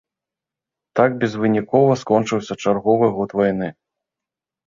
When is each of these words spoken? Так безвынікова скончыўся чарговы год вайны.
Так 0.99 1.09
безвынікова 1.23 1.97
скончыўся 2.03 2.53
чарговы 2.65 3.05
год 3.17 3.29
вайны. 3.41 3.67